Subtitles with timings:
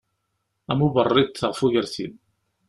[0.71, 2.13] Am uberriḍ ɣef ugertil.